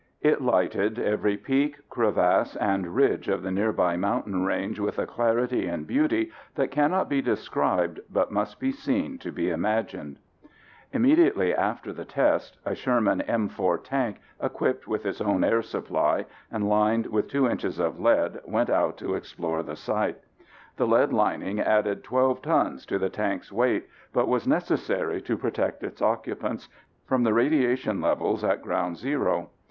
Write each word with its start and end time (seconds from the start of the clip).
It 0.21 0.41
lighted 0.41 0.97
every 0.97 1.37
peak, 1.37 1.87
crevasse 1.87 2.55
and 2.55 2.95
ridge 2.95 3.27
of 3.29 3.43
the 3.43 3.51
nearby 3.51 3.97
mountain 3.97 4.43
range 4.43 4.79
with 4.79 4.97
a 4.97 5.05
clarity 5.05 5.67
and 5.67 5.85
beauty 5.85 6.31
that 6.55 6.71
cannot 6.71 7.07
be 7.07 7.21
described 7.21 7.99
but 8.11 8.31
must 8.31 8.59
be 8.59 8.71
seen 8.71 9.19
to 9.19 9.31
be 9.31 9.51
imagined..." 9.51 10.17
Immediately 10.91 11.53
after 11.53 11.93
the 11.93 12.03
test 12.03 12.57
a 12.65 12.73
Sherman 12.73 13.21
M 13.21 13.47
4 13.47 13.77
tank, 13.77 14.17
equipped 14.41 14.87
with 14.87 15.05
its 15.05 15.21
own 15.21 15.43
air 15.43 15.61
supply, 15.61 16.25
and 16.51 16.67
lined 16.67 17.05
with 17.05 17.27
two 17.27 17.47
inches 17.47 17.77
of 17.77 17.99
lead 17.99 18.39
went 18.43 18.71
out 18.71 18.97
to 18.97 19.13
explore 19.13 19.61
the 19.61 19.75
site. 19.75 20.17
The 20.77 20.87
lead 20.87 21.13
lining 21.13 21.59
added 21.59 22.03
12 22.03 22.41
tons 22.41 22.87
to 22.87 22.97
the 22.97 23.09
tank's 23.09 23.51
weight, 23.51 23.87
but 24.13 24.27
was 24.27 24.47
necessary 24.47 25.21
to 25.21 25.37
protect 25.37 25.83
its 25.83 26.01
occupants 26.01 26.69
from 27.05 27.21
the 27.21 27.35
radiation 27.35 28.01
levels 28.01 28.43
at 28.43 28.63
ground 28.63 28.97
zero. 28.97 29.51